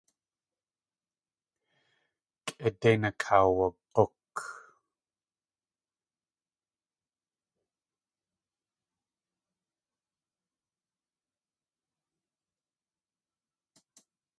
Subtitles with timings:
[2.47, 4.37] Kʼidéin akaawag̲úk.